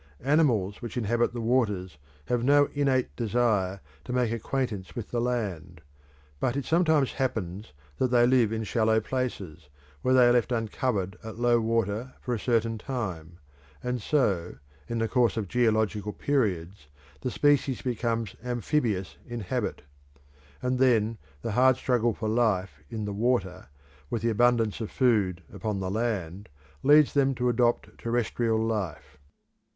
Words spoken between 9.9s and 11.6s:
where they are left uncovered at low